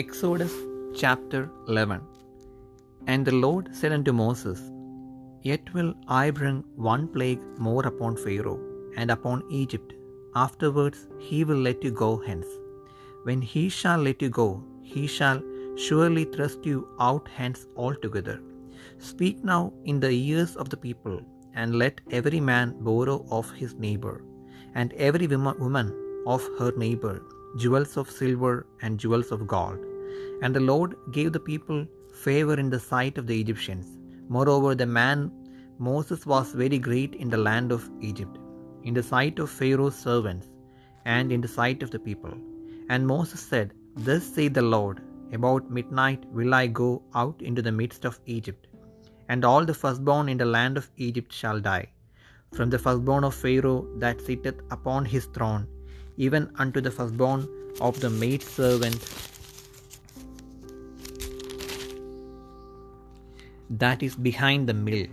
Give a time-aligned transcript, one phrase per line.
[0.00, 0.54] Exodus
[1.00, 2.00] chapter 11
[3.06, 4.60] And the Lord said unto Moses,
[5.48, 8.58] Yet will I bring one plague more upon Pharaoh
[8.96, 9.92] and upon Egypt.
[10.44, 12.48] Afterwards he will let you go hence.
[13.28, 14.48] When he shall let you go,
[14.82, 15.40] he shall
[15.76, 18.40] surely thrust you out hence altogether.
[18.98, 21.20] Speak now in the ears of the people,
[21.54, 24.16] and let every man borrow of his neighbor,
[24.74, 25.88] and every woman
[26.34, 27.16] of her neighbor,
[27.56, 29.78] jewels of silver and jewels of gold.
[30.42, 31.86] And the Lord gave the people
[32.24, 33.86] favor in the sight of the Egyptians.
[34.28, 35.30] Moreover, the man
[35.78, 38.38] Moses was very great in the land of Egypt,
[38.84, 40.46] in the sight of Pharaoh's servants,
[41.04, 42.34] and in the sight of the people.
[42.88, 45.00] And Moses said, Thus saith the Lord,
[45.32, 48.66] About midnight will I go out into the midst of Egypt,
[49.28, 51.86] and all the firstborn in the land of Egypt shall die,
[52.56, 55.66] from the firstborn of Pharaoh that sitteth upon his throne,
[56.16, 57.48] even unto the firstborn
[57.80, 59.00] of the maidservant
[63.70, 65.06] that is behind the mill,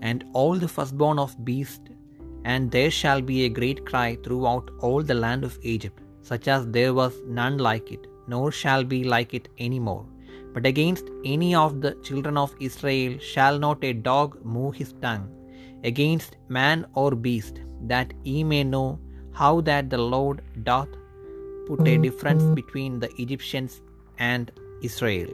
[0.00, 1.82] and all the firstborn of beast,
[2.44, 6.66] and there shall be a great cry throughout all the land of Egypt, such as
[6.68, 10.06] there was none like it, nor shall be like it any more.
[10.54, 15.28] But against any of the children of Israel shall not a dog move his tongue,
[15.84, 18.98] against man or beast, that ye may know
[19.40, 20.92] how that the Lord doth
[21.66, 22.02] put a hmm.
[22.06, 23.80] difference between the Egyptians
[24.18, 24.52] and
[24.88, 25.30] Israel.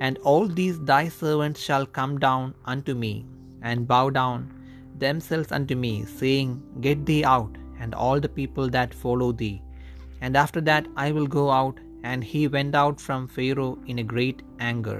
[0.00, 3.14] And all these thy servants shall come down unto me,
[3.62, 4.40] and bow down
[5.04, 6.50] themselves unto me, saying,
[6.86, 9.56] Get thee out, and all the people that follow thee.
[10.20, 11.78] And after that I will go out.
[12.10, 14.98] And he went out from Pharaoh in a great anger.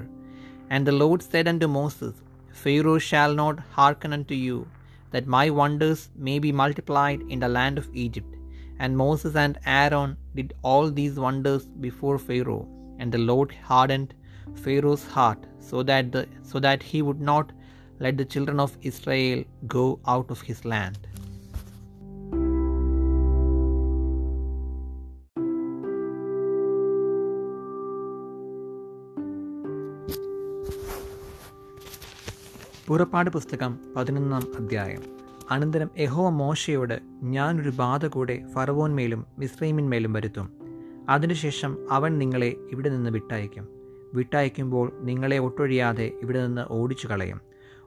[0.70, 2.14] And the Lord said unto Moses,
[2.60, 4.66] Pharaoh shall not hearken unto you,
[5.10, 8.33] that my wonders may be multiplied in the land of Egypt.
[8.83, 12.65] And Moses and Aaron did all these wonders before Pharaoh.
[12.99, 14.11] And the Lord hardened
[14.63, 17.47] Pharaoh's heart, so that the so that he would not
[17.99, 20.97] let the children of Israel go out of his land.
[32.87, 35.01] പുറപ്പാട് പുസ്തകം പതിനൊന്നാം അധ്യായം
[35.50, 40.50] അനന്തരം യഹോവ മോശയോട് ഞാനൊരു ബാധ കൂടെ ഫറവോന്മേലും മിശ്രൈമിന്മേലും വരുത്തും.
[41.08, 43.68] അതിനുശേഷം അവൻ നിങ്ങളെ ഇവിടെ നിന്ന് വിട്ടയക്കും.
[44.14, 47.40] വിട്ടയക്കുമ്പോൾ നിങ്ങളെ ഒട്ടൊഴിയാതെ ഇവിടെ നിന്ന് ഓടിച്ചു കളയും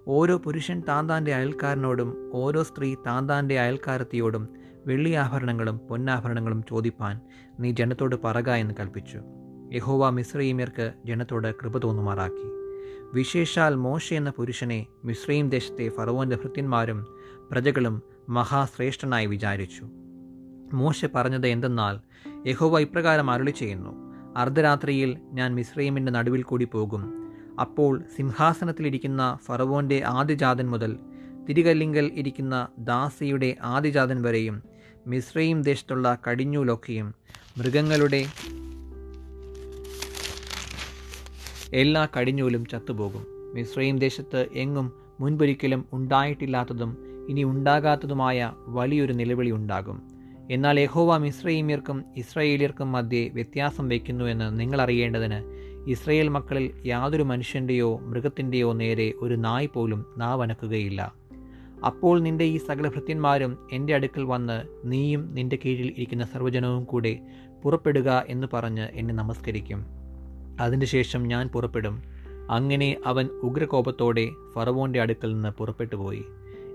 [0.07, 4.50] ഓരോ പുരുഷൻ താന്താന്റെ അയൽക്കാരനോടും ഓരോ സ്ത്രീ താന്താന്റെ അയൽക്കാരത്തിയോടും
[4.85, 7.22] വെള്ളി ആഭരണങ്ങളും പൊന്നാഭരണങ്ങളും ചോദിപ്പാൻ
[7.59, 9.22] നീ ജനത്തോട് പറക എന്ന് കൽപ്പിച്ചു.
[9.74, 12.66] യഹോവ മിശ്രീമ്യർക്ക് ജനത്തോട് കൃപ തോന്നുമാറാക്കി.
[13.13, 17.07] വിശേഷാൽ മോശ എന്ന പുരുഷനെ മിശ്രീം ദേശത്തെ ഫറവോന്റെ ഭൃത്യന്മാരും
[17.51, 19.87] പ്രജകളും മഹാശ്രേഷ്ഠനായി വിചാരിച്ചു.
[20.73, 21.99] മോശ പറഞ്ഞത് എന്തെന്നാൽ
[22.47, 23.91] യഹോവ ഇപ്രകാരം അരുളി ചെയ്യുന്നു
[24.37, 27.03] അർദ്ധരാത്രിയിൽ ഞാൻ മിശ്രീമിന്റെ നടുവിൽ കൂടി പോകും.
[27.61, 30.97] അപ്പോൾ സിംഹാസനത്തിലിരിക്കുന്ന ഫറവോന്റെ ആദിജാതൻ മുതൽ
[31.49, 34.63] തിരികല്ലിങ്കൽ ഇരിക്കുന്ന ദാസിയുടെ ആദിജാതൻ വരെയും
[35.07, 37.13] മിശ്രയും ദേശത്തുള്ള കടിഞ്ഞൂലൊക്കെയും
[37.57, 38.25] മൃഗങ്ങളുടെ
[41.73, 43.25] എല്ലാ കടിഞ്ഞൂലും ചത്തുപോകും.
[43.53, 46.97] മിശ്രയും ദേശത്ത് എങ്ങും മുൻപൊരിക്കലും ഉണ്ടായിട്ടില്ലാത്തതും
[47.29, 50.01] ഇനി ഉണ്ടാകാത്തതുമായ വലിയൊരു നിലവിളി ഉണ്ടാകും.
[50.51, 59.13] എന്നാൽ യഹോവ മിശ്രൈമ്യർക്കും ഇസ്രയേലിയർക്കും മധ്യേ വ്യത്യാസം വയ്ക്കുന്നുവെന്ന് നിങ്ങൾ അറിയേണ്ടതിന് ഇസ്രയേൽ മക്കളിൽ യാതൊരു മനുഷ്യന്റെയോ മൃഗത്തിന്റെയോ നേരെ
[59.22, 61.13] ഒരു നായ് പോലും നാവനക്കുകയില്ല.
[61.85, 67.19] അപ്പോൾ നിന്റെ ഈ സകല ഭൃത്യന്മാരും എന്റെ അടുക്കൽ വന്ന് നീയും നിന്റെ കീഴിൽ ഇരിക്കുന്ന സർവജനവും കൂടെ
[67.63, 70.06] പുറപ്പെടുക എന്ന് പറഞ്ഞ് എന്നെ നമസ്കരിക്കും.
[70.59, 72.18] അതിന്റെ ശേഷം ഞാൻ പുറപ്പെടും.
[72.51, 76.23] അങ്ങനെ അവൻ ഉഗ്രകോപത്തോടെ ഫറവോന്റെ അടുക്കൽ നിന്ന് പുറപ്പെട്ടു പോയി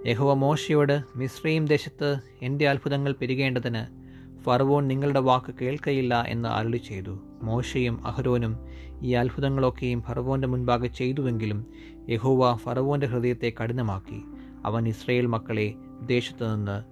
[0.07, 4.03] യഹോവ മോശയോട് മിശ്രയും ദേശത്ത് എന്റെ അത്ഭുതങ്ങൾ പെരുകേണ്ടതിന്
[4.43, 8.57] ഫറവോൻ നിങ്ങളുടെ വാക്ക് കേൾക്കയില്ല എന്ന് അരുളി ചെയ്തു മോശയും അഹരോനും
[9.03, 11.67] ഈ അത്ഭുതങ്ങളൊക്കെയും ഫറവോന്റെ മുൻപാകെ ചെയ്തുവെങ്കിലും
[12.11, 14.23] യഹോവ ഫറവോന്റെ ഹൃദയത്തെ കഠിനമാക്കി.
[14.65, 15.75] അവൻ ഇസ്രയേൽ മക്കളെ
[16.07, 16.83] ദേശത്തു നിന്ന്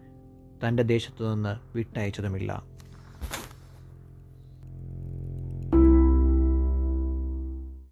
[0.67, 2.63] തന്റെ ദേശത്തു നിന്ന് വിട്ടയച്ചതുമില്ല.